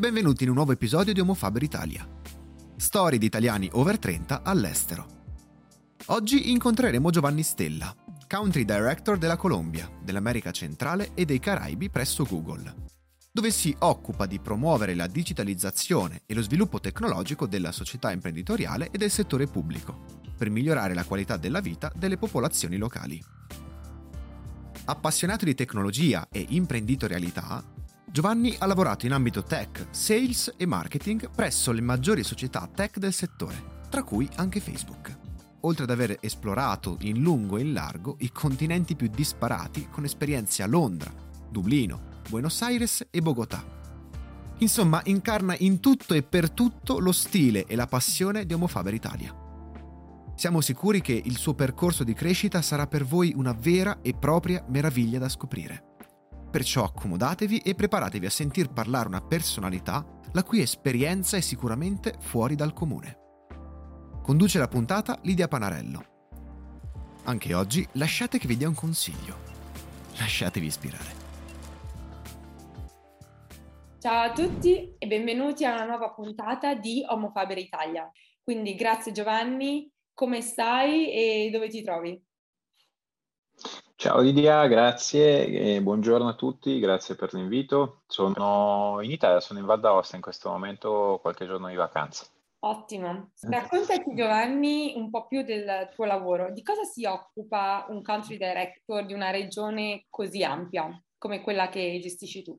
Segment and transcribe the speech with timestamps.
[0.00, 2.08] benvenuti in un nuovo episodio di Homofaber Italia.
[2.74, 5.06] Storie di italiani over 30 all'estero.
[6.06, 7.94] Oggi incontreremo Giovanni Stella,
[8.26, 12.74] Country Director della Colombia, dell'America Centrale e dei Caraibi presso Google,
[13.30, 18.96] dove si occupa di promuovere la digitalizzazione e lo sviluppo tecnologico della società imprenditoriale e
[18.96, 23.22] del settore pubblico, per migliorare la qualità della vita delle popolazioni locali.
[24.86, 27.62] Appassionato di tecnologia e imprenditorialità,
[28.12, 33.12] Giovanni ha lavorato in ambito tech, sales e marketing presso le maggiori società tech del
[33.12, 35.16] settore, tra cui anche Facebook,
[35.60, 40.64] oltre ad aver esplorato in lungo e in largo i continenti più disparati con esperienze
[40.64, 41.12] a Londra,
[41.48, 43.64] Dublino, Buenos Aires e Bogotà.
[44.58, 49.32] Insomma, incarna in tutto e per tutto lo stile e la passione di Homofaber Italia.
[50.34, 54.64] Siamo sicuri che il suo percorso di crescita sarà per voi una vera e propria
[54.66, 55.89] meraviglia da scoprire.
[56.50, 62.56] Perciò accomodatevi e preparatevi a sentir parlare una personalità la cui esperienza è sicuramente fuori
[62.56, 63.18] dal comune.
[64.20, 66.04] Conduce la puntata Lidia Panarello.
[67.24, 69.36] Anche oggi lasciate che vi dia un consiglio.
[70.18, 71.18] Lasciatevi ispirare.
[74.00, 78.10] Ciao a tutti e benvenuti a una nuova puntata di Homo Faber Italia.
[78.42, 82.20] Quindi grazie Giovanni, come stai e dove ti trovi?
[84.00, 88.00] Ciao Lidia, grazie e buongiorno a tutti, grazie per l'invito.
[88.06, 92.24] Sono in Italia, sono in Val d'Aosta in questo momento, qualche giorno di vacanza.
[92.60, 93.32] Ottimo.
[93.42, 96.50] Raccontaci Giovanni un po' più del tuo lavoro.
[96.50, 101.98] Di cosa si occupa un country director di una regione così ampia come quella che
[102.00, 102.58] gestisci tu?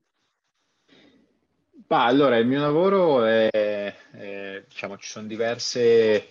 [1.87, 6.27] Bah, allora, il mio lavoro è, è diciamo, ci sono diverse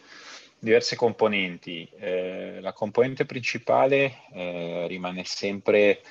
[0.60, 1.88] diverse componenti.
[1.98, 6.02] Eh, la componente principale eh, rimane sempre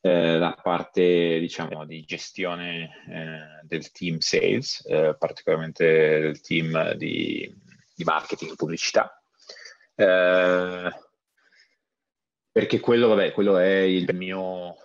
[0.00, 7.52] eh, la parte diciamo, di gestione eh, del team sales, eh, particolarmente del team di,
[7.94, 9.20] di marketing e pubblicità.
[9.94, 10.90] Eh,
[12.50, 14.76] perché quello, vabbè, quello è il mio,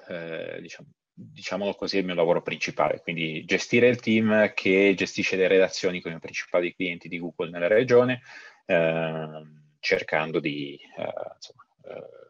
[0.59, 6.01] diciamo, diciamolo così, il mio lavoro principale, quindi gestire il team che gestisce le relazioni
[6.01, 8.21] con i principali clienti di Google nella regione,
[9.79, 12.23] cercando di eh, insomma, eh,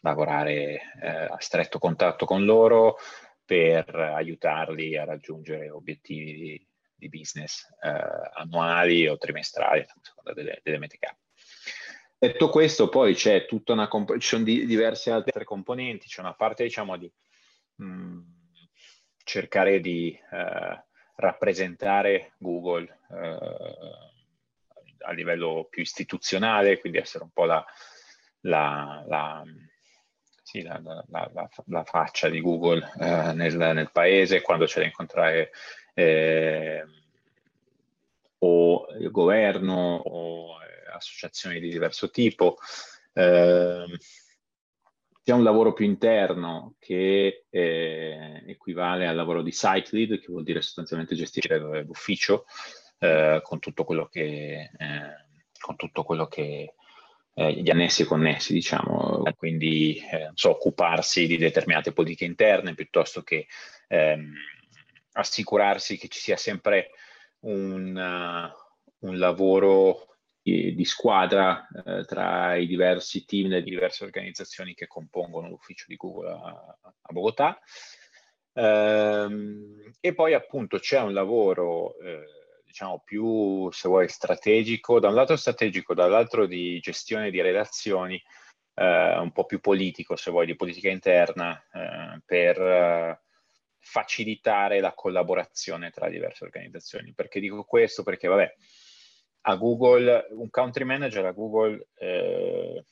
[0.00, 2.98] lavorare eh, a stretto contatto con loro
[3.44, 7.90] per aiutarli a raggiungere obiettivi di, di business eh,
[8.34, 11.16] annuali o trimestrali, a seconda delle, delle mete cap.
[12.16, 16.34] Detto questo, poi c'è tutta una comp- ci sono di, diverse altre componenti, c'è una
[16.34, 17.10] parte diciamo di
[17.76, 18.20] mh, mm,
[19.24, 20.84] cercare di eh,
[21.16, 24.13] rappresentare Google eh,
[25.04, 27.64] a livello più istituzionale, quindi essere un po' la,
[28.40, 29.42] la, la,
[30.42, 35.50] sì, la faccia di Google eh, nel, nel, paese quando c'è da incontrare
[35.94, 36.84] eh,
[38.38, 42.58] o il governo o eh, associazioni di diverso tipo.
[43.12, 43.86] Eh,
[45.24, 50.42] c'è un lavoro più interno che eh, equivale al lavoro di site lead, che vuol
[50.42, 52.44] dire sostanzialmente gestire l'ufficio,
[53.04, 55.26] eh, con tutto quello che, eh,
[55.60, 56.74] con tutto quello che
[57.34, 60.00] eh, gli annessi e connessi, diciamo, quindi
[60.32, 63.46] so, occuparsi di determinate politiche interne piuttosto che
[63.88, 64.32] ehm,
[65.12, 66.92] assicurarsi che ci sia sempre
[67.40, 74.86] un, uh, un lavoro di, squadra eh, tra i diversi team delle diverse organizzazioni che
[74.86, 77.58] compongono l'ufficio di Google a, a Bogotà.
[78.52, 82.43] Ehm, e poi appunto c'è un lavoro eh,
[82.74, 88.20] diciamo, più, se vuoi, strategico, da un lato strategico, dall'altro di gestione di relazioni,
[88.74, 93.20] eh, un po' più politico, se vuoi, di politica interna, eh, per eh,
[93.78, 97.12] facilitare la collaborazione tra diverse organizzazioni.
[97.14, 98.02] Perché dico questo?
[98.02, 98.52] Perché, vabbè,
[99.42, 102.84] a Google, un country manager a Google eh,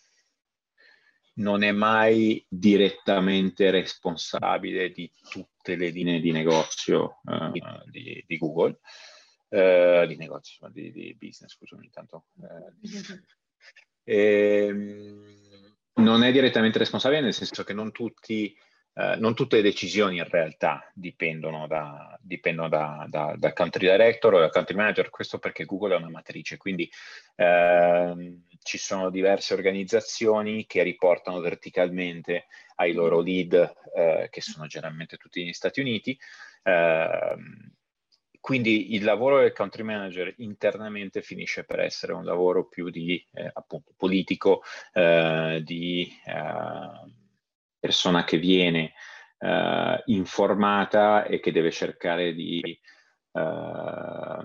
[1.35, 8.79] non è mai direttamente responsabile di tutte le linee di negozio uh, di, di, Google,
[9.53, 12.25] eh, di negozio, di, di, business, scusami, intanto.
[14.05, 18.57] Eh, ehm, non è direttamente responsabile, nel senso che non, tutti,
[18.95, 24.33] eh, non tutte le decisioni in realtà dipendono, da, dipendono da, da, dal country director
[24.33, 26.91] o dal country manager, questo perché Google è una matrice, quindi
[27.37, 32.47] ehm, ci sono diverse organizzazioni che riportano verticalmente
[32.77, 33.53] ai loro lead,
[33.95, 36.19] eh, che sono generalmente tutti negli Stati Uniti,
[36.63, 37.71] ehm,
[38.43, 43.49] quindi il lavoro del country manager internamente finisce per essere un lavoro più di eh,
[43.53, 47.13] appunto politico, eh, di eh,
[47.79, 48.95] persona che viene
[49.39, 52.61] eh, informata e che deve cercare di
[53.33, 54.39] eh,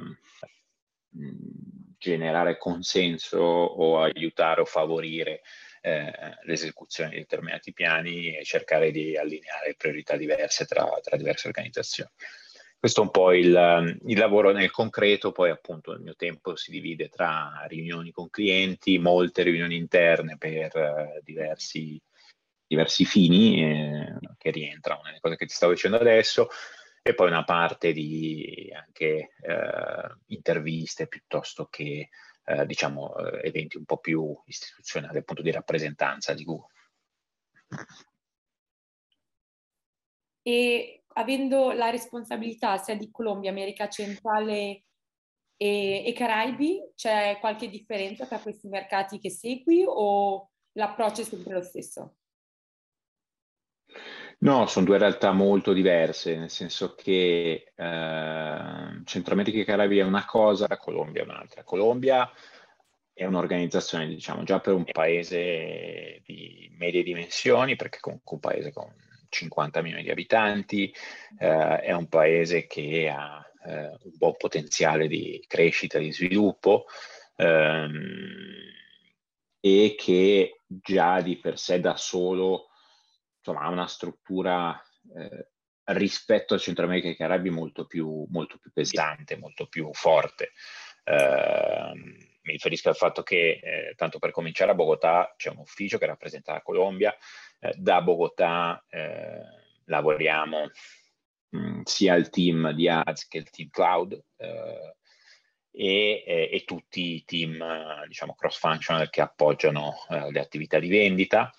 [1.97, 5.41] generare consenso o aiutare o favorire
[5.81, 12.11] eh, l'esecuzione di determinati piani e cercare di allineare priorità diverse tra, tra diverse organizzazioni.
[12.79, 16.69] Questo è un po' il, il, lavoro nel concreto, poi appunto il mio tempo si
[16.69, 21.99] divide tra riunioni con clienti, molte riunioni interne per eh, diversi,
[22.67, 26.49] diversi, fini eh, che rientrano nelle cose che ti stavo dicendo adesso,
[27.01, 32.09] e poi una parte di anche eh, interviste piuttosto che
[32.45, 36.71] eh, diciamo eh, eventi un po' più istituzionali, appunto di rappresentanza di Google.
[40.43, 44.83] E avendo la responsabilità sia di Colombia, America Centrale
[45.57, 51.53] e, e Caraibi, c'è qualche differenza tra questi mercati che segui o l'approccio è sempre
[51.53, 52.15] lo stesso?
[54.39, 60.03] No, sono due realtà molto diverse, nel senso che eh, Centro America e Caraibi è
[60.03, 61.63] una cosa, Colombia è un'altra.
[61.63, 62.31] Colombia
[63.11, 68.93] è un'organizzazione, diciamo, già per un paese di medie dimensioni, perché comunque un paese con
[69.29, 70.93] 50 milioni di abitanti,
[71.39, 76.85] eh, è un paese che ha eh, un buon potenziale di crescita, di sviluppo
[77.35, 78.71] ehm,
[79.59, 82.69] e che già di per sé da solo
[83.37, 84.81] insomma, ha una struttura
[85.15, 85.49] eh,
[85.93, 90.51] rispetto al Centro America e ai Caraibi molto più, molto più pesante, molto più forte.
[91.03, 95.97] Eh, mi riferisco al fatto che, eh, tanto per cominciare, a Bogotà c'è un ufficio
[95.97, 97.15] che rappresenta la Colombia,
[97.59, 99.41] eh, da Bogotà eh,
[99.85, 100.69] lavoriamo
[101.49, 104.95] mh, mm, sia il team di ads che il team cloud eh,
[105.71, 107.63] e, e, tutti i team
[108.07, 109.93] diciamo cross-functional che appoggiano
[110.31, 111.53] le attività di vendita.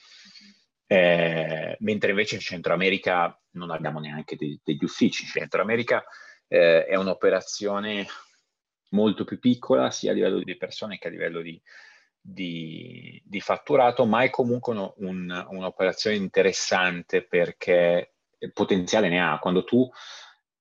[0.91, 5.23] Eh, mentre invece in Centro America non abbiamo neanche de- degli uffici.
[5.23, 6.03] In Centro America
[6.49, 8.07] eh, è un'operazione
[8.91, 11.61] molto più piccola, sia a livello di persone che a livello di,
[12.21, 18.15] di, di fatturato, ma è comunque uno, un, un'operazione interessante perché
[18.53, 19.39] potenziale ne ha.
[19.39, 19.89] Quando tu,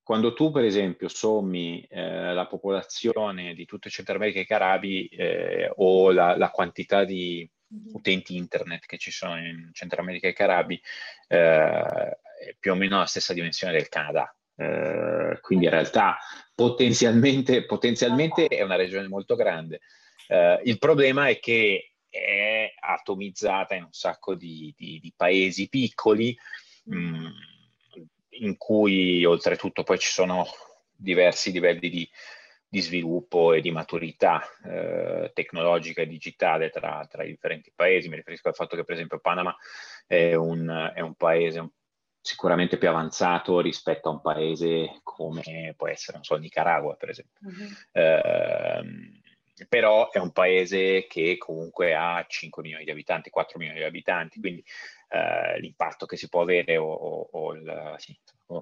[0.04, 5.72] quando tu per esempio, sommi eh, la popolazione di tutto Centro America e Carabi eh,
[5.76, 7.92] o la, la quantità di Mhm.
[7.94, 10.82] utenti internet che ci sono in Centro America e Carabi,
[11.28, 12.20] eh,
[12.60, 14.34] più o meno la stessa dimensione del Canada.
[14.60, 16.18] Eh, quindi in realtà
[16.56, 19.82] potenzialmente, potenzialmente, è una regione molto grande.
[20.28, 26.36] Eh, il problema è che è atomizzata in un sacco di, di, di paesi piccoli
[26.86, 27.26] mh, mm,
[28.40, 30.46] in cui oltretutto poi ci sono
[30.96, 32.10] diversi livelli di,
[32.68, 38.10] di sviluppo e di maturità eh, tecnologica e digitale tra, tra, i differenti paesi.
[38.10, 39.56] Mi riferisco al fatto che, per esempio, Panama
[40.06, 41.60] è un, è un paese
[42.28, 47.40] sicuramente più avanzato rispetto a un paese come può essere, non so, Nicaragua, per esempio.
[47.48, 47.74] Mm-hmm.
[47.94, 53.86] Eh, però è un paese che comunque ha 5 milioni di abitanti, 4 milioni di
[53.86, 54.62] abitanti, quindi
[55.08, 58.14] eh, l'impatto che si può avere o, o, o il, sì,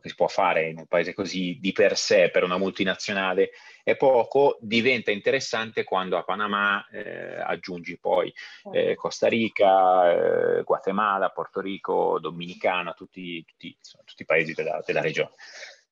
[0.01, 3.51] che si può fare in un paese così di per sé per una multinazionale
[3.83, 8.29] è poco, diventa interessante quando a Panama eh, aggiungi poi
[8.73, 9.01] eh, certo.
[9.01, 15.33] Costa Rica, eh, Guatemala, Porto Rico, Dominicana, tutti, tutti, tutti i paesi della, della regione.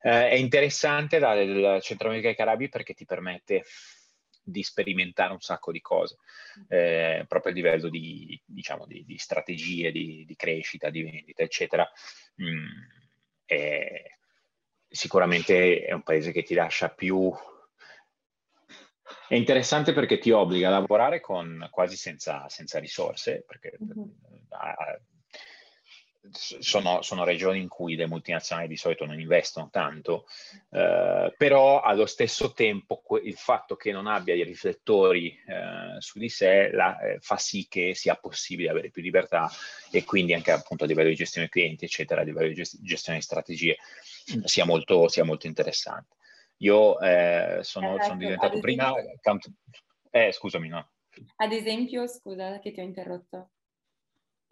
[0.02, 3.64] Eh, è interessante dal Centro America e Carabi perché ti permette
[4.44, 6.18] di sperimentare un sacco di cose,
[6.60, 6.64] mm.
[6.68, 11.90] eh, proprio a livello di, diciamo, di, di strategie, di, di, crescita, di vendita, eccetera.
[12.42, 13.02] Mm,
[13.46, 14.04] è,
[14.88, 17.32] sicuramente è un paese che ti lascia più...
[19.28, 24.04] È interessante perché ti obbliga a lavorare con quasi senza, senza risorse, perché mm-hmm
[26.32, 30.26] sono, sono, regioni in cui le multinazionali di solito non investono tanto,
[30.70, 36.30] eh, però allo stesso tempo il fatto che non abbia i riflettori eh, su di
[36.30, 39.50] sé la, eh, fa sì che sia possibile avere più libertà
[39.92, 43.18] e quindi anche appunto a livello di gestione clienti, eccetera, a livello di gest- gestione
[43.18, 43.78] di strategie,
[44.46, 46.16] sia molto, sia molto interessante.
[46.58, 48.94] Io eh, sono, sono, diventato prima...
[50.10, 50.92] Eh, scusami, no.
[51.38, 53.50] Ad esempio, scusa che ti ho interrotto.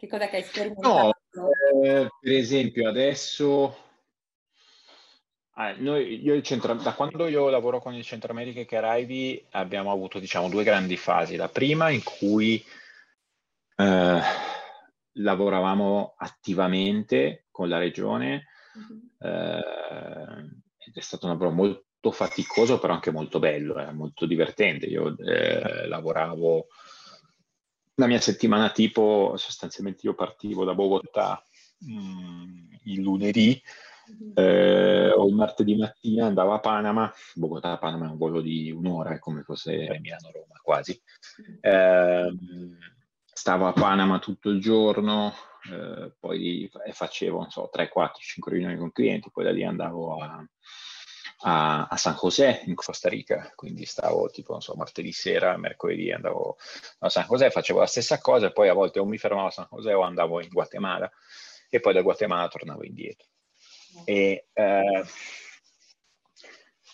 [0.02, 1.14] Che cosa che hai sperimentato?
[1.34, 1.50] No,
[1.84, 3.78] eh, per esempio adesso,
[5.52, 9.92] ah, noi, io centro, da quando io lavoro con il Centro America e Caraibi abbiamo
[9.92, 11.36] avuto diciamo due grandi fasi.
[11.36, 12.66] La prima in cui
[13.76, 14.22] eh,
[15.12, 19.28] lavoravamo attivamente con la regione uh-huh.
[19.28, 24.88] eh, ed è stato un lavoro molto faticoso però anche molto bello, eh, molto divertente.
[24.88, 26.66] Io eh, lavoravo
[28.02, 31.46] la mia settimana tipo, sostanzialmente io partivo da Bogotà
[31.78, 33.62] mh, il lunedì
[34.34, 39.12] eh, o il martedì mattina andavo a Panama, Bogotà Panama è un volo di un'ora,
[39.12, 41.00] è come fosse Milano-Roma quasi.
[41.62, 42.36] Eh,
[43.24, 45.34] stavo a Panama tutto il giorno,
[45.72, 50.22] eh, poi facevo, non so, 3, 4, 5 riunioni con clienti, poi da lì andavo
[50.22, 50.46] a,
[51.42, 56.12] a, a, San José in Costa Rica, quindi stavo tipo, non so, martedì sera, mercoledì
[56.12, 56.58] andavo
[57.00, 59.52] a San José, facevo la stessa cosa e poi a volte o mi fermavo a
[59.52, 61.12] San José o andavo in Guatemala
[61.70, 63.28] e poi da Guatemala tornavo indietro.
[64.06, 65.06] E, eh,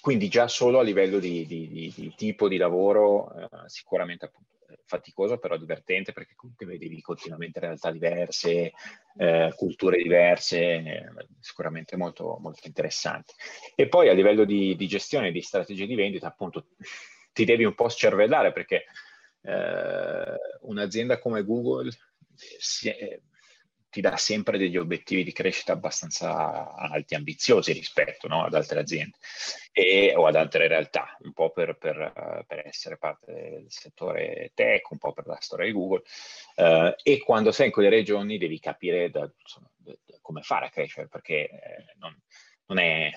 [0.02, 4.57] quindi già solo a livello di, di, di, di tipo di lavoro, eh, sicuramente appunto
[4.88, 8.72] faticoso però divertente perché comunque vedevi continuamente realtà diverse,
[9.18, 11.06] eh, culture diverse, eh,
[11.40, 13.34] sicuramente molto, molto interessante.
[13.76, 16.68] E poi a livello di, di gestione, di strategie di vendita, appunto
[17.34, 18.86] ti devi un po' scervellare perché
[19.42, 21.92] eh, un'azienda come Google
[22.34, 23.20] si è,
[23.90, 29.18] ti dà sempre degli obiettivi di crescita abbastanza alti, ambiziosi rispetto no, ad altre aziende
[29.72, 34.90] e, o ad altre realtà, un po' per, per, per, essere parte del settore tech,
[34.92, 36.02] un po' per la storia di Google.
[36.56, 40.66] Uh, e quando sei in quelle regioni devi capire da, insomma, da, da come fare
[40.66, 42.20] a crescere, perché eh, non,
[42.66, 43.12] non, è,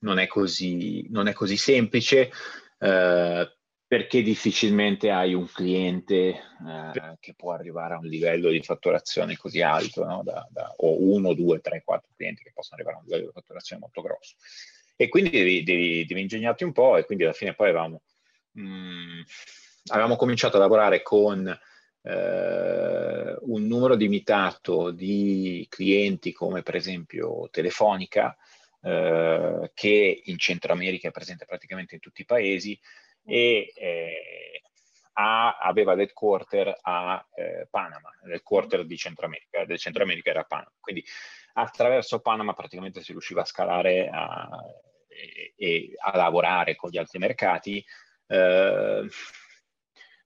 [0.00, 2.30] non, è così, non, è, così, semplice.
[2.78, 3.46] Uh,
[3.90, 9.62] perché difficilmente hai un cliente eh, che può arrivare a un livello di fatturazione così
[9.62, 10.22] alto, no?
[10.22, 13.32] da, da, o uno, due, tre, quattro clienti che possono arrivare a un livello di
[13.32, 14.36] fatturazione molto grosso.
[14.94, 18.02] E quindi devi, devi, devi ingegnarti un po' e quindi alla fine poi avevamo,
[18.52, 19.20] mh, mm,
[19.86, 28.36] avevamo cominciato a lavorare con eh, un numero limitato di clienti come per esempio Telefonica,
[28.82, 32.78] eh, che in Centro America è presente praticamente in tutti i paesi,
[33.24, 34.62] e eh,
[35.14, 40.72] a, aveva l'headquarter a eh, Panama, l'headquarter di Centro America, del Centro America era Panama.
[40.80, 41.04] Quindi
[41.54, 44.48] attraverso Panama praticamente si riusciva a scalare a,
[45.08, 47.84] e, e, a lavorare con gli altri mercati,
[48.26, 49.06] eh,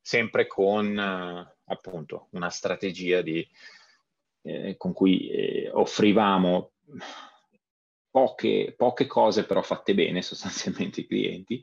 [0.00, 3.46] sempre con appunto una strategia di,
[4.42, 6.72] eh, con cui eh, offrivamo
[8.14, 11.60] poche, poche, cose però fatte bene sostanzialmente i clienti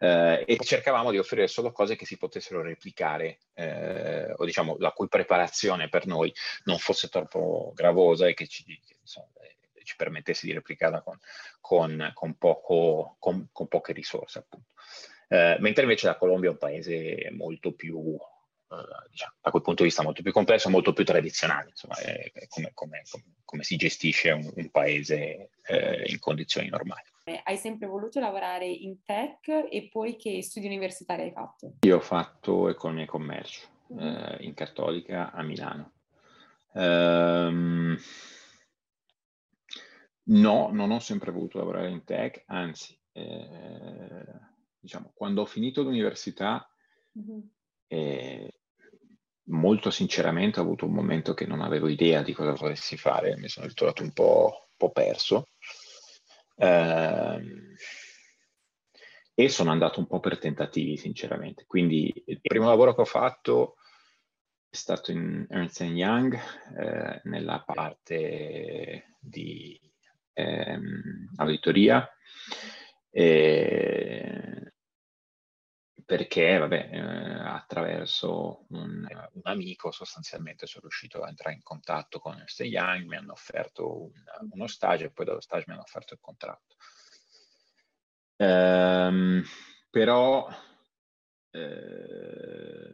[0.00, 4.90] eh, e cercavamo di offrire solo cose che si potessero replicare eh, o diciamo la
[4.90, 6.30] cui preparazione per noi
[6.64, 11.18] non fosse troppo gravosa e che ci, che, insomma, eh, ci permettesse di replicarla con,
[11.62, 14.72] con, con, poco, con poche risorse appunto.
[15.28, 18.18] Eh, mentre invece la Colombia è un paese molto più
[19.10, 22.46] diciamo, da quel punto di vista molto più complesso, molto più tradizionale, insomma, è, è
[22.48, 23.02] come, come,
[23.44, 27.02] come, si gestisce un, un paese eh, in condizioni normali.
[27.24, 31.74] Eh, hai sempre voluto lavorare in tech e poi che studi universitari hai fatto?
[31.80, 33.68] Io ho fatto economia e commercio
[33.98, 35.92] eh, in Cattolica a Milano.
[36.72, 37.96] Um,
[40.24, 44.24] no, non ho sempre voluto lavorare in tech, anzi, eh,
[44.78, 46.68] diciamo, quando ho finito l'università
[47.16, 47.40] mm-hmm.
[47.94, 48.54] Eh,
[49.44, 53.48] molto sinceramente ho avuto un momento che non avevo idea di cosa volessi fare, mi
[53.48, 55.48] sono ritrovato un po', un po perso.
[56.56, 57.42] Eh,
[59.36, 61.64] e sono andato un po' per tentativi, sinceramente.
[61.66, 63.76] Quindi il primo lavoro che ho fatto
[64.68, 66.38] è stato in Ernst Young,
[66.78, 69.80] eh, nella parte di
[70.32, 72.08] ehm, auditoria.
[73.10, 74.53] E
[76.04, 82.36] perché vabbè, eh, attraverso un, un, amico sostanzialmente sono riuscito a entrare in contatto con
[82.36, 84.12] Ernst Young, mi hanno offerto un,
[84.50, 86.76] uno stage e poi dallo stage mi hanno offerto il contratto.
[88.36, 89.42] Ehm,
[89.90, 90.48] però
[91.50, 92.90] eh,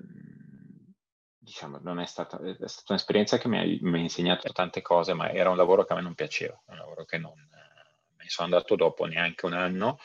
[1.38, 5.14] diciamo non è stata, è stata un'esperienza che mi ha, mi ha, insegnato tante cose,
[5.14, 8.29] ma era un lavoro che a me non piaceva, un lavoro che non me ne
[8.29, 9.99] sono andato dopo neanche un anno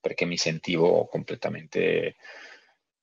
[0.00, 2.16] perché mi sentivo completamente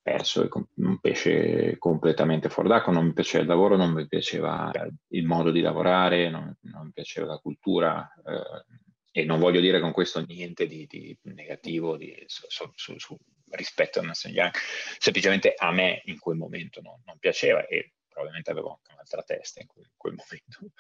[0.08, 4.72] perso un pesce completamente fuori d'acqua, non mi piaceva il lavoro, non mi piaceva
[5.10, 9.82] il modo di lavorare, non, non mi piaceva la cultura eh, e non voglio dire
[9.82, 13.18] con questo niente di, di negativo di, su, su, su,
[13.50, 14.54] rispetto a Nelson Young,
[14.98, 19.60] semplicemente a me in quel momento non, non piaceva e probabilmente avevo anche un'altra testa
[19.60, 20.74] in quel, in quel momento.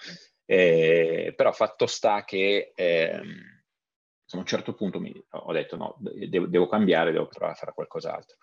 [0.45, 6.45] Eh, però fatto sta che eh, a un certo punto mi, ho detto no, devo,
[6.45, 8.37] devo cambiare, devo provare a fare qualcos'altro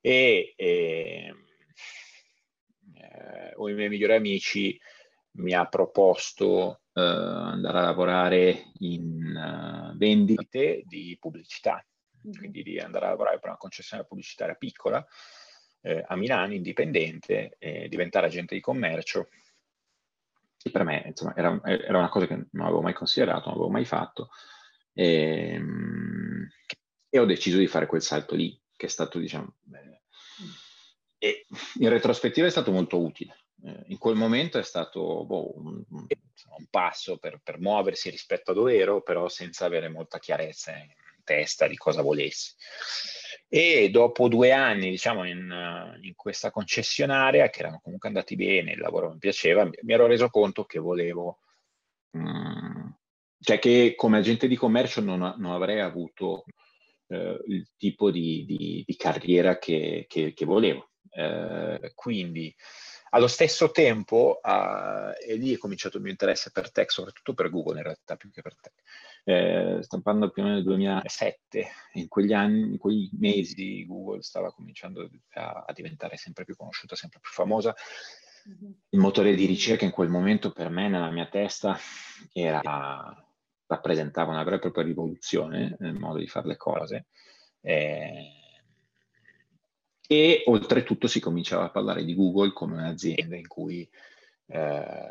[0.00, 1.34] e, e
[2.94, 4.78] eh, uno dei miei migliori amici
[5.32, 11.84] mi ha proposto uh, andare a lavorare in uh, vendite di pubblicità,
[12.26, 12.38] mm-hmm.
[12.38, 15.06] quindi di andare a lavorare per una concessionaria pubblicitaria piccola
[15.82, 19.28] eh, a Milano, indipendente, eh, diventare agente di commercio
[20.70, 23.84] per me insomma, era, era, una cosa che non avevo mai considerato, non avevo mai
[23.84, 24.30] fatto
[24.92, 26.48] e, ehm,
[27.08, 30.00] e ho deciso di fare quel salto lì che è stato diciamo eh,
[31.18, 31.46] e
[31.80, 33.46] in retrospettiva è stato molto utile.
[33.64, 36.06] Eh, in quel momento è stato boh, un, un,
[36.70, 40.92] passo per, per, muoversi rispetto a dove ero però senza avere molta chiarezza in
[41.24, 42.54] testa di cosa volessi.
[43.48, 48.80] E dopo due anni, diciamo, in, in, questa concessionaria, che erano comunque andati bene, il
[48.80, 51.38] lavoro mi piaceva, mi ero reso conto che volevo,
[52.10, 52.96] um,
[53.40, 56.44] cioè che come agente di commercio non, non avrei avuto
[57.08, 60.90] uh, il tipo di, di, di carriera che, che, che volevo.
[61.10, 62.54] Uh, quindi
[63.10, 67.50] allo stesso tempo, uh, e lì è cominciato il mio interesse per tech, soprattutto per
[67.50, 68.74] Google in realtà più che per tech.
[69.24, 74.52] Eh, parlando più o meno del 2007, in quegli anni, in quei mesi Google stava
[74.52, 77.74] cominciando a, a diventare sempre più conosciuta, sempre più famosa.
[78.48, 78.72] Mm-hmm.
[78.90, 81.78] Il motore di ricerca in quel momento per me, nella mia testa,
[82.32, 82.60] era,
[83.66, 87.06] rappresentava una vera e propria rivoluzione nel modo di fare le cose.
[87.60, 88.30] Eh,
[90.08, 93.88] e oltretutto si cominciava a parlare di Google come un'azienda in cui
[94.46, 95.10] eh,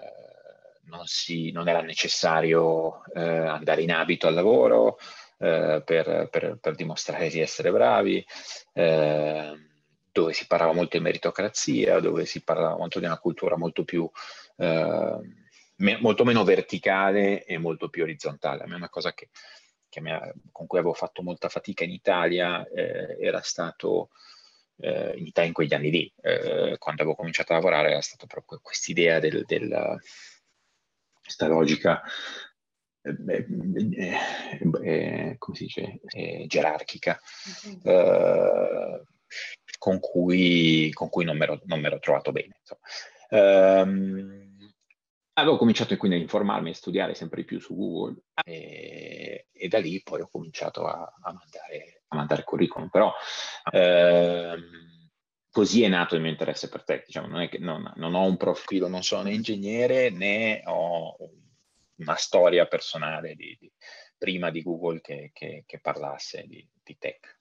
[0.83, 4.97] non, si, non, era necessario eh, andare in abito al lavoro
[5.37, 8.25] eh, per, per, per, dimostrare di essere bravi,
[8.71, 9.53] eh,
[10.11, 14.09] dove si parlava molto di meritocrazia, dove si parlava molto di una cultura molto più
[14.57, 15.19] eh,
[15.77, 18.63] me, molto meno verticale e molto più orizzontale.
[18.63, 19.29] A me è una cosa che,
[19.89, 24.09] che ha, con cui avevo fatto molta fatica in Italia eh, era stato
[24.77, 28.25] eh, in Italia in quegli anni lì, eh, quando avevo cominciato a lavorare, era stata
[28.25, 29.99] proprio questa idea del, del
[31.21, 32.03] questa logica
[33.01, 33.45] eh,
[34.83, 35.99] eh, come si dice,
[36.47, 37.19] gerarchica,
[37.67, 39.01] mm-hmm.
[39.77, 41.43] con, cui, con cui non mi
[41.85, 42.59] ero trovato bene.
[43.29, 44.54] Um,
[45.37, 49.67] Avevo cominciato quindi a informarmi e a studiare sempre di più su Google e, e
[49.67, 53.13] da lì poi ho cominciato a, a mandare a mandare curriculum, però
[53.71, 55.09] ehm,
[55.49, 58.25] così è nato il mio interesse per te, diciamo, non è che non, non ho
[58.25, 61.15] un profilo, non sono né ingegnere né ho
[61.97, 63.71] una storia personale di, di,
[64.17, 67.34] prima di Google che, che, che parlasse di, di, tech.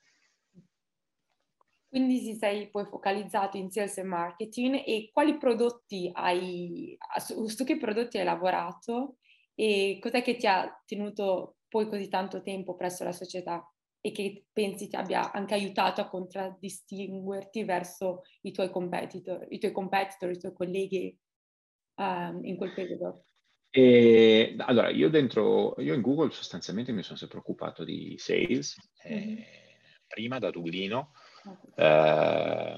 [1.95, 7.63] Quindi ti sei poi focalizzato in sales e marketing e quali prodotti hai, su, su
[7.63, 9.19] che prodotti hai lavorato
[9.55, 13.65] e cos'è che ti ha tenuto poi così tanto tempo presso la società?
[14.07, 19.73] e che pensi ti abbia anche aiutato a contraddistinguerti verso i tuoi competitor, i tuoi
[19.73, 21.19] competitor, i tuoi colleghi
[21.95, 23.25] um, in quel periodo?
[23.71, 28.77] E, allora, io dentro, io in Google sostanzialmente mi sono sempre occupato di sales,
[29.09, 29.41] mm-hmm.
[30.07, 31.13] prima da Dublino.
[31.75, 32.77] Eh,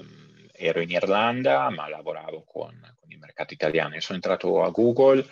[0.53, 3.95] ero in Irlanda, ma lavoravo con, con il mercato italiano.
[3.95, 5.25] Io sono entrato a Google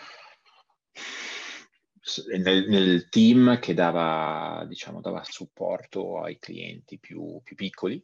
[2.37, 8.03] nel, nel, team che dava, diciamo, dava supporto ai clienti più, più piccoli,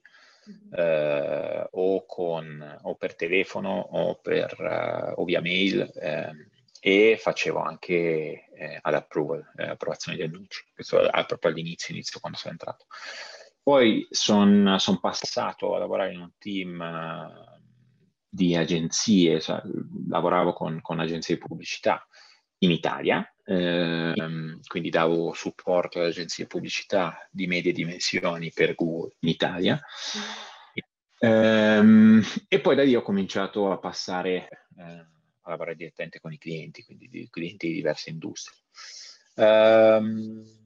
[0.49, 0.73] mm-hmm.
[0.73, 6.31] eh, o, con, o, per telefono o, per, uh, o via mail, eh,
[6.83, 12.53] e facevo anche eh, all'approval, eh, approvazione di annunci, questo proprio all'inizio, inizio quando sono
[12.53, 12.87] entrato.
[13.71, 17.57] Poi sono son passato a lavorare in un team uh,
[18.27, 19.62] di agenzie, cioè,
[20.10, 22.05] lavoravo con, con agenzie di pubblicità
[22.57, 29.29] in Italia, ehm, quindi davo supporto alle agenzie pubblicità di medie dimensioni per Google in
[29.29, 29.81] Italia.
[31.19, 36.38] Ehm, e poi da lì ho cominciato a passare eh, a lavorare direttamente con i
[36.38, 38.57] clienti, quindi di, clienti di diverse industrie.
[39.36, 40.61] Ehm,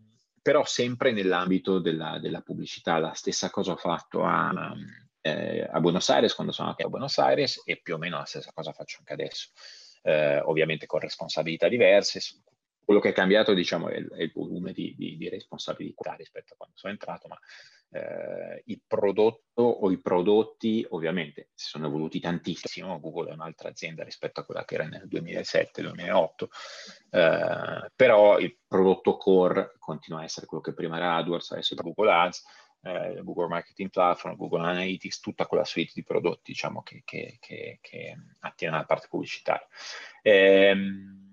[0.46, 4.76] però sempre nell'ambito della, della, pubblicità, la stessa cosa ho fatto a,
[5.22, 8.26] eh, a Buenos Aires quando sono andato a Buenos Aires e più o meno la
[8.26, 9.50] stessa cosa faccio anche adesso.
[10.04, 12.20] Eh, ovviamente con responsabilità diverse,
[12.84, 16.54] quello che è cambiato, diciamo, è il, è il volume di, di, di, responsabilità rispetto
[16.54, 17.40] a quando sono entrato, ma
[17.90, 23.00] eh, il prodotto o i prodotti ovviamente si sono evoluti tantissimo.
[23.00, 26.48] Google è un'altra azienda rispetto a quella che era nel 2007-2008,
[27.12, 31.78] eh, però il prodotto core continua a essere quello che prima era AdWords, adesso è
[31.78, 32.44] Google Ads,
[32.82, 37.80] eh, Google Marketing Platform, Google Analytics, tutta quella suite di prodotti diciamo, che, che, che,
[37.82, 39.68] che attiene alla parte pubblicitaria.
[40.22, 41.24] Ehm,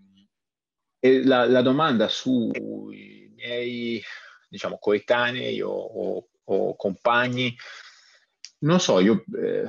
[0.98, 4.00] e la, la domanda sui miei,
[4.48, 7.57] diciamo, coetanei o, o, o compagni,
[8.61, 9.68] non so, io eh,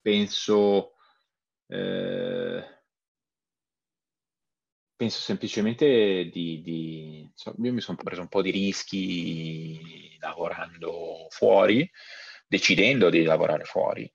[0.00, 0.94] penso,
[1.66, 2.64] eh,
[4.96, 11.88] penso semplicemente di, di insomma, io mi sono preso un po' di rischi lavorando fuori,
[12.46, 14.10] decidendo di lavorare fuori.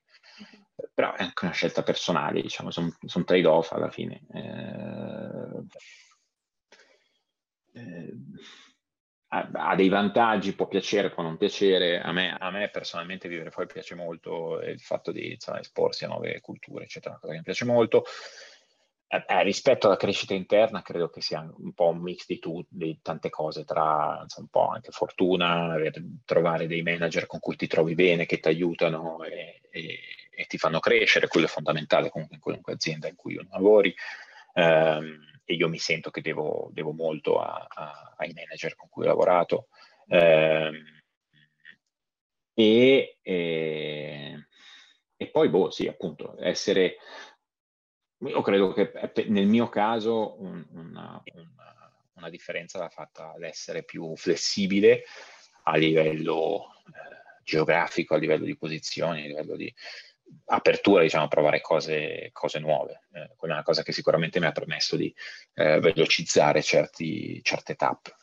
[0.94, 4.22] però è anche una scelta personale, diciamo, sono son trade-off alla fine.
[4.34, 5.64] Eh,
[7.74, 8.14] eh,
[9.52, 12.00] ha, dei vantaggi, può piacere, può non piacere.
[12.02, 16.08] A me, a me personalmente vivere fuori piace molto, il fatto di insomma, esporsi a
[16.08, 18.04] nuove culture, eccetera, una cosa che mi piace molto.
[19.08, 22.64] Eh, eh, rispetto alla crescita interna, credo che sia un po' un mix di, tu,
[22.70, 25.76] di tante cose, tra insomma, un po' anche fortuna,
[26.26, 30.58] trovare dei manager con cui ti trovi bene, che ti aiutano e, e, e ti
[30.58, 33.94] fanno crescere, quello è fondamentale comunque in qualunque azienda in cui lavori.
[34.56, 39.04] Um, e io mi sento che devo, devo molto a, a, ai manager con cui
[39.04, 39.68] ho lavorato.
[40.08, 40.84] Eh,
[42.54, 44.48] e, e,
[45.16, 46.98] e, poi, boh, sì, appunto, essere...
[48.20, 48.94] Io credo che
[49.28, 55.04] nel mio caso un, una, una, una, differenza l'ha fatta l'essere più flessibile
[55.64, 59.74] a livello eh, geografico, a livello di posizioni, a livello di,
[60.46, 63.08] apertura diciamo, a provare cose, cose nuove.
[63.12, 65.14] Eh, quella è una cosa che sicuramente mi ha permesso di
[65.54, 68.16] eh, velocizzare certi, certe tappe.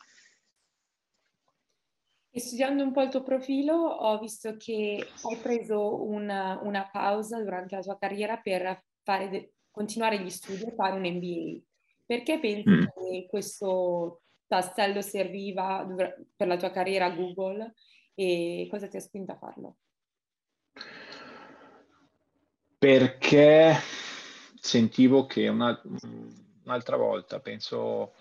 [2.33, 7.43] E studiando un po' il tuo profilo ho visto che hai preso una, una pausa
[7.43, 11.61] durante la tua carriera per de- continuare gli studi e fare un MBA.
[12.07, 12.83] Perché pensi mm.
[12.83, 15.87] che questo tassello serviva
[16.37, 17.75] per la tua carriera a Google
[18.15, 19.77] e cosa ti ha spinto a farlo?
[22.81, 23.79] Perché
[24.59, 25.79] sentivo che una,
[26.65, 28.15] un'altra volta, penso,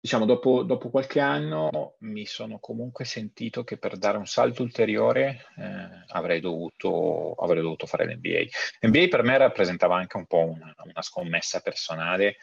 [0.00, 5.46] diciamo, dopo, dopo, qualche anno mi sono comunque sentito che per dare un salto ulteriore
[5.56, 8.44] eh, avrei, dovuto, avrei dovuto fare l'NBA.
[8.80, 12.38] L'NBA per me rappresentava anche un po' una, una scommessa personale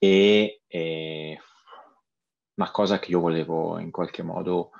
[0.00, 1.40] e, e
[2.56, 4.72] una cosa che io volevo in qualche modo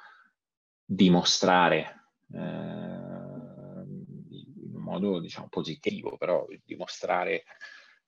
[0.85, 2.09] dimostrare.
[2.33, 3.34] Eh,
[4.85, 7.45] modo diciamo positivo, però dimostrare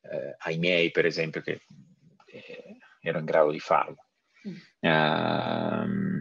[0.02, 1.62] eh, ai miei, per esempio, che
[2.26, 4.04] eh, ero in grado di farlo.
[4.46, 4.54] Mm.
[4.80, 6.20] Uh,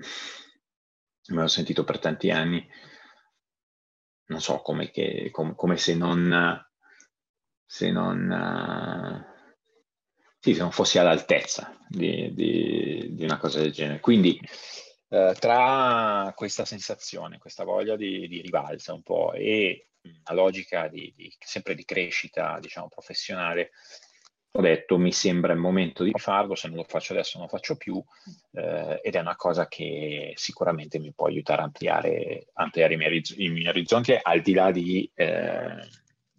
[1.28, 2.68] me l'ho sentito per tanti anni,
[4.28, 6.65] non so, come, che, com, come se non,
[7.65, 9.24] se non, uh,
[10.39, 14.00] sì, se non fossi all'altezza di, di, di, una cosa del genere.
[14.00, 14.39] Quindi
[15.10, 21.13] uh, tra questa sensazione, questa voglia di, di rivalsa un po' e una logica di,
[21.15, 23.72] di, sempre di crescita, diciamo, professionale,
[24.58, 27.58] ho detto mi sembra il momento di farlo, se non lo faccio adesso non lo
[27.58, 28.02] faccio più
[28.54, 33.22] eh, ed è una cosa che sicuramente mi può aiutare a ampliare, ampliare i, miei,
[33.36, 35.89] i, miei, orizzonti al di là di, eh,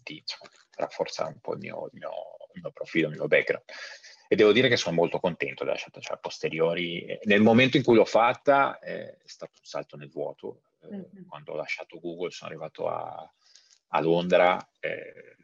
[0.03, 2.11] di insomma, rafforzare un po' il mio, il, mio,
[2.55, 3.65] il mio, profilo, il mio background.
[4.29, 7.19] E devo dire che sono molto contento della scelta, cioè a posteriori.
[7.25, 10.63] Nel momento in cui l'ho fatta è stato un salto nel vuoto.
[10.83, 11.29] Eh, mm-hmm.
[11.29, 13.31] Quando ho lasciato Google sono arrivato a,
[13.97, 15.37] a Londra eh,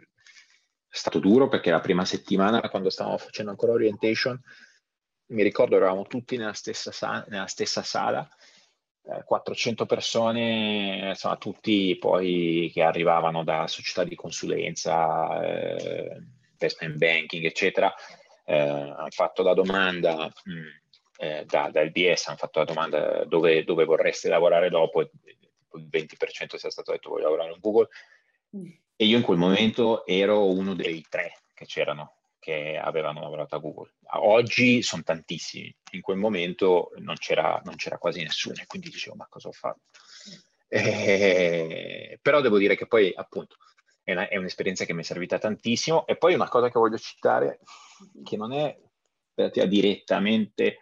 [0.89, 4.39] è stato duro perché la prima settimana, quando stavamo facendo ancora orientation,
[5.29, 8.29] mi ricordo eravamo tutti nella stessa, sa- nella stessa sala,
[9.05, 17.45] eh, 400 persone, insomma tutti poi che arrivavano da società di consulenza, eh, investment banking,
[17.45, 17.93] eccetera,
[18.45, 20.67] eh, hanno fatto la domanda mh, mm,
[21.17, 25.11] eh, da, da LBS, hanno fatto la domanda dove, dove vorreste lavorare dopo, e
[25.75, 27.89] il 20% sia stato detto voglio lavorare in Google,
[28.97, 33.59] e io in quel momento ero uno dei tre che c'erano, che avevano lavorato a
[33.59, 33.95] Google.
[34.15, 39.17] Oggi sono tantissimi, in quel momento non c'era, non c'era quasi nessuno e quindi dicevo
[39.17, 39.81] ma cosa ho fatto?
[40.69, 43.57] Eh, però devo dire che poi appunto
[44.03, 46.97] è, una, è, un'esperienza che mi è servita tantissimo e poi una cosa che voglio
[46.97, 47.61] citare
[48.25, 48.75] che non è
[49.35, 50.79] relativa direttamente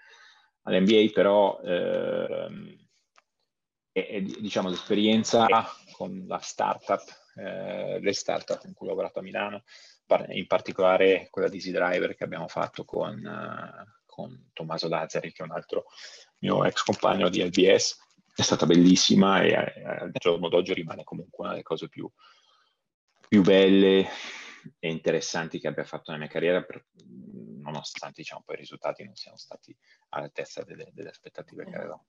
[0.63, 2.79] all'NBA però eh,
[3.91, 5.47] è, è, diciamo l'esperienza
[5.91, 9.65] con la startup eh, le startup in cui ho lavorato a Milano,
[10.29, 15.43] in particolare quella di Easy Driver che abbiamo fatto con, uh, con Tommaso Lazzari, che
[15.43, 15.87] è un altro
[16.41, 17.99] mio ex compagno di LBS.
[18.35, 22.11] È stata bellissima e eh, al giorno d'oggi rimane comunque una delle cose più,
[23.29, 24.09] più belle
[24.79, 26.87] e interessanti che abbia fatto nella mia carriera, per,
[27.63, 29.75] nonostante diciamo, poi i risultati non siano stati
[30.11, 32.07] all'altezza delle, delle aspettative che avevamo.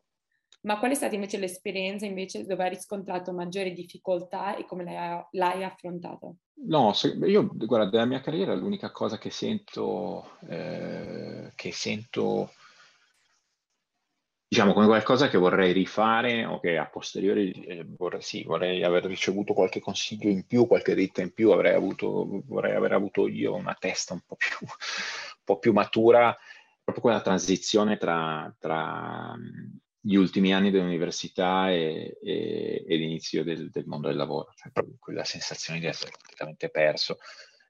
[0.64, 5.24] Ma qual è stata invece l'esperienza invece dove hai riscontrato maggiori difficoltà e come l'hai,
[5.32, 6.32] l'hai affrontata?
[6.68, 6.94] No,
[7.26, 12.52] io guarda, della mia carriera l'unica cosa che sento, eh, che sento,
[14.48, 19.06] diciamo, come qualcosa che vorrei rifare o che a posteriori eh, vorrei, sì, vorrei aver
[19.06, 23.56] ricevuto qualche consiglio in più, qualche dritta in più, avrei avuto, vorrei aver avuto io
[23.56, 24.68] una testa un po' più, un
[25.44, 26.38] po più matura,
[26.84, 29.36] proprio quella transizione tra, tra
[30.02, 34.96] gli ultimi anni dell'università e, e, e l'inizio del, del, mondo del lavoro, cioè proprio
[35.00, 37.20] quella sensazione di essere completamente perso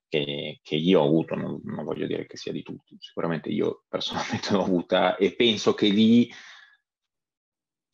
[0.08, 3.84] che, che io ho avuto, non, non, voglio dire che sia di tutti, sicuramente io
[3.90, 6.32] personalmente l'ho avuta e penso che lì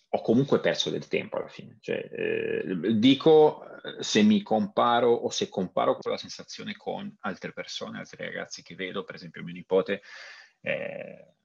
[0.09, 1.77] ho comunque perso del tempo alla fine.
[1.81, 3.63] Cioè, eh, dico
[3.99, 9.03] se mi comparo o se comparo quella sensazione con altre persone, altri ragazzi che vedo,
[9.03, 10.01] per esempio mio nipote.
[10.61, 11.36] Eh, eh,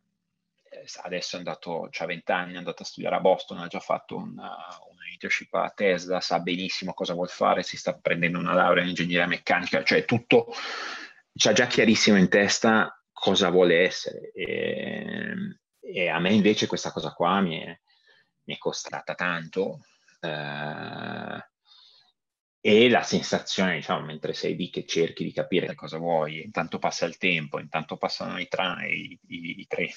[1.02, 4.16] adesso è andato, ha 20 anni, è andato a studiare a Boston, ha già fatto
[4.16, 4.56] una,
[4.90, 8.90] una internship a Tesla, sa benissimo cosa vuol fare, si sta prendendo una laurea in
[8.90, 10.52] ingegneria meccanica, cioè tutto,
[11.34, 14.32] c'ha già chiarissimo in testa cosa vuole essere.
[14.32, 15.34] E,
[15.80, 17.80] e a me invece questa cosa qua mi è,
[18.44, 19.80] mi è costata tanto.
[20.20, 21.50] Eh,
[22.64, 27.06] e la sensazione, diciamo, mentre sei lì che cerchi di capire cosa vuoi, intanto passa
[27.06, 29.90] il tempo, intanto passano i, tra, i, i, i treni,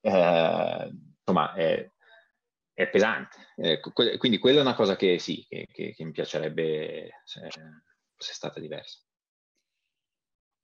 [0.00, 1.90] eh, insomma, è,
[2.72, 3.52] è pesante.
[3.56, 3.80] Eh,
[4.18, 7.48] quindi quella è una cosa che sì, che, che, che mi piacerebbe se
[8.16, 9.00] fosse stata diversa.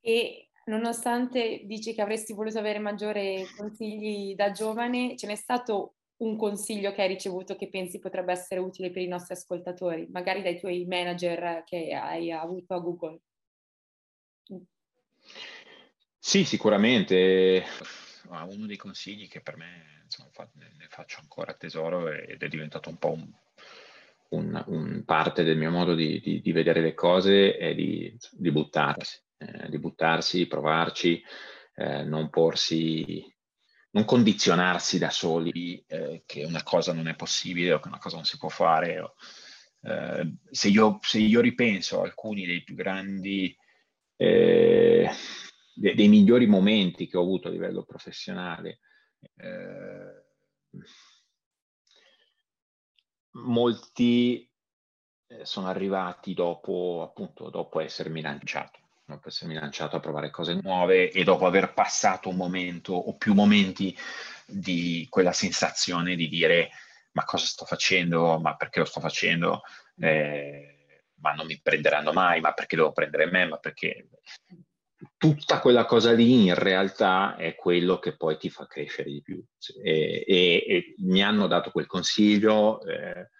[0.01, 6.37] E nonostante dici che avresti voluto avere maggiori consigli da giovane, ce n'è stato un
[6.37, 10.59] consiglio che hai ricevuto che pensi potrebbe essere utile per i nostri ascoltatori, magari dai
[10.59, 13.21] tuoi manager che hai avuto a Google?
[16.19, 17.65] Sì, sicuramente.
[18.31, 22.97] Uno dei consigli che per me insomma, ne faccio ancora tesoro ed è diventato un
[22.99, 23.31] po' un,
[24.31, 28.51] un, un parte del mio modo di, di, di, vedere le cose è di, di
[28.51, 31.23] buttarsi, eh, di buttarsi, provarci,
[31.75, 33.25] eh, non porsi
[33.97, 38.17] non condizionarsi da soli eh, che una cosa non è possibile o che una cosa
[38.17, 39.01] non si può fare.
[39.01, 39.15] O,
[39.81, 43.57] eh, se, io, se, io, ripenso a alcuni dei più grandi,
[45.77, 48.81] dei, dei, migliori momenti che ho avuto a livello professionale,
[49.37, 50.25] eh,
[53.33, 54.51] molti
[55.29, 61.13] eh, sono arrivati dopo, appunto, dopo essermi lanciato dopo essermi lanciato a provare cose nuove
[61.13, 63.97] e dopo aver passato un momento o più momenti
[64.45, 66.71] di quella sensazione di dire
[67.13, 69.63] ma cosa sto facendo, ma perché lo sto facendo,
[69.99, 74.09] eh, ma non mi prenderanno mai, ma perché devo prendere me, ma perché
[75.17, 79.43] tutta quella cosa lì in realtà è quello che poi ti fa crescere di più.
[79.83, 83.31] E, e, e mi hanno dato quel consiglio, eh,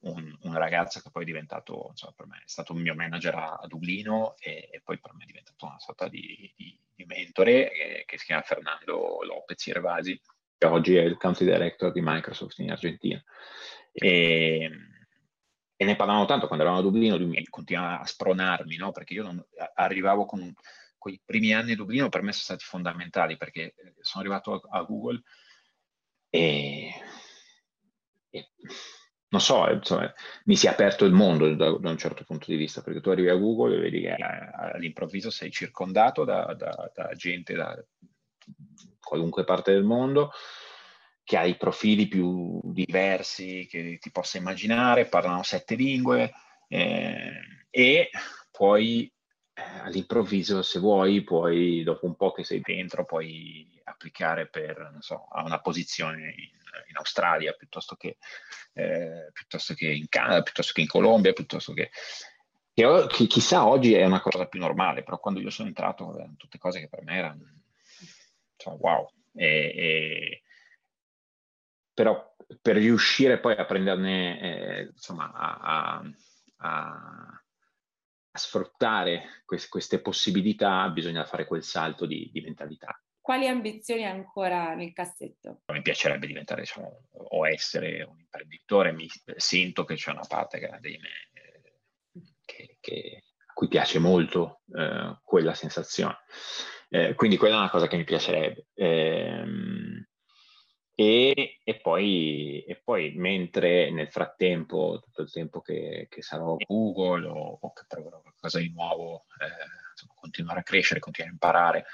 [0.00, 3.34] un, un, ragazzo che poi è diventato, insomma, per me è stato un mio manager
[3.34, 7.04] a, a Dublino e, e, poi per me è diventato una sorta di, di, di
[7.04, 10.20] mentore eh, che si chiama Fernando Lopez Irvasi,
[10.58, 13.22] che oggi è il country director di Microsoft in Argentina.
[13.92, 14.70] E,
[15.78, 18.92] e ne parlavamo tanto quando eravamo a Dublino, lui continuava a spronarmi, no?
[18.92, 20.52] perché io non, arrivavo con
[21.06, 24.82] quei primi anni a Dublino per me sono stati fondamentali perché sono arrivato a, a
[24.82, 25.22] Google
[26.28, 26.90] e,
[28.30, 28.48] e
[29.28, 30.12] non so, insomma,
[30.46, 33.10] mi si è aperto il mondo da, da, un certo punto di vista, perché tu
[33.10, 37.84] arrivi a Google e vedi che eh, all'improvviso sei circondato da, da, da gente da
[39.00, 40.32] qualunque parte del mondo,
[41.22, 46.32] che ha i profili più diversi che ti possa immaginare, parlano sette lingue
[46.68, 47.40] eh,
[47.70, 48.10] e
[48.50, 49.12] poi
[49.58, 55.28] eh, all'improvviso, se vuoi, puoi, dopo un po' che sei dentro, puoi applicare per, so,
[55.30, 56.50] a una posizione in,
[56.90, 58.18] in Australia piuttosto che,
[58.74, 61.90] eh, piuttosto che, in Canada, piuttosto che in Colombia, piuttosto che,
[62.74, 66.34] che, che, chissà oggi è una cosa più normale, però quando io sono entrato erano
[66.36, 67.40] tutte cose che per me erano
[68.52, 69.10] insomma, wow.
[69.32, 70.42] E, e,
[71.94, 76.02] però per riuscire poi a prenderne, eh, insomma, a,
[76.58, 77.40] a
[78.36, 84.92] sfruttare queste, queste possibilità bisogna fare quel salto di, di mentalità quali ambizioni ancora nel
[84.92, 85.62] cassetto?
[85.72, 90.90] Mi piacerebbe diventare diciamo, o essere un imprenditore, mi sento che c'è una parte grande
[90.90, 91.36] di me
[92.44, 96.18] che, che, a cui piace molto eh, quella sensazione.
[96.88, 98.66] Eh, quindi quella è una cosa che mi piacerebbe.
[98.74, 100.05] Eh,
[100.98, 107.26] e, e, poi, e, poi, mentre nel frattempo, tutto il tempo che, che sarò Google
[107.26, 111.84] o, o, che proverò qualcosa di nuovo, eh, insomma, continuare a crescere, continuare a imparare,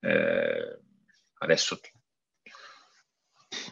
[0.00, 0.78] eh,
[1.38, 1.80] adesso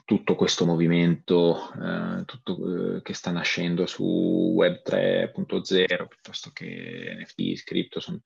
[0.06, 4.02] tutto questo movimento eh, tutto, eh, che sta nascendo su
[4.54, 8.22] Web 3.0 piuttosto che NFT, scritto, sono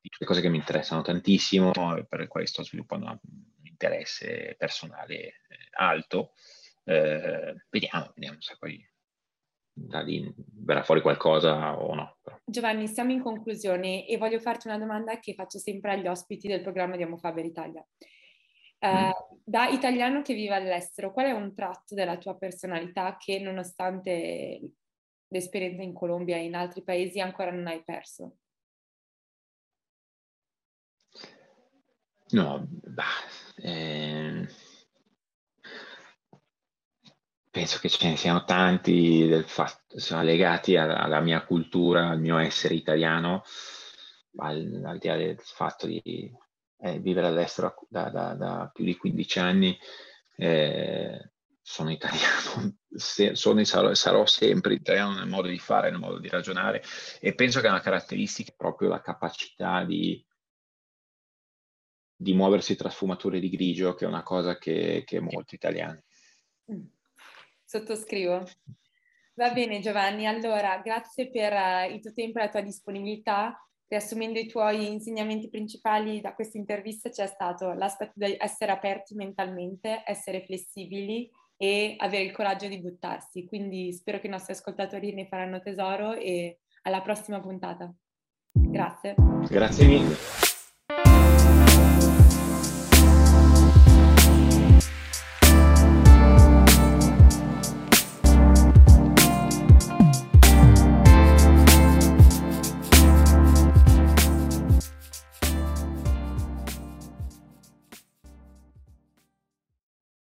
[0.00, 3.18] tutte cose che mi interessano tantissimo e per le quali sto sviluppando un
[3.78, 5.34] interesse personale eh,
[5.76, 6.32] alto.
[6.84, 8.84] Eh, vediamo, vediamo se poi
[9.72, 12.18] da lì verrà fuori qualcosa o no.
[12.44, 16.62] Giovanni, siamo in conclusione e voglio farti una domanda che faccio sempre agli ospiti del
[16.62, 17.86] programma di Amofaber Italia.
[18.80, 19.10] Uh, mm.
[19.42, 24.60] da italiano che vive all'estero, qual è un tratto della tua personalità che nonostante
[25.28, 28.36] l'esperienza in Colombia e in altri paesi ancora non hai perso?
[32.30, 33.04] No, bah,
[33.62, 34.46] eh,
[37.50, 42.74] penso che ce ne siano tanti fatto, sono legati alla, mia cultura, al mio essere
[42.74, 43.42] italiano,
[44.36, 46.32] al, al di là del fatto di
[46.80, 49.78] eh, vivere all'estero da, da, da, più di 15 anni,
[50.36, 52.76] eh, sono italiano,
[53.34, 56.82] sono, sarò, sarò, sempre italiano nel modo di fare, nel modo di ragionare
[57.20, 60.24] e penso che è una caratteristica proprio la capacità di,
[62.20, 66.02] di muoversi tra sfumature di grigio, che è una cosa che, che è molto italiana.
[66.72, 66.84] Mm.
[67.64, 68.44] Sottoscrivo.
[69.34, 73.56] Va bene Giovanni, allora grazie per uh, il tuo tempo e la tua disponibilità
[73.88, 80.02] riassumendo i tuoi insegnamenti principali da questa intervista c'è stato l'aspetto di essere aperti mentalmente,
[80.04, 83.46] essere flessibili e avere il coraggio di buttarsi.
[83.46, 87.92] Quindi spero che i nostri ascoltatori ne faranno tesoro e alla prossima puntata.
[88.52, 89.14] Grazie.
[89.48, 90.47] Grazie mille.